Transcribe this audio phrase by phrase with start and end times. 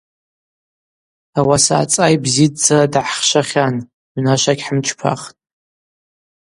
[1.39, 3.75] Ауаса ацӏай бзидздзара дгӏахӏхьшвахьан–
[4.13, 5.33] йунашва гьхӏымчпахтӏ.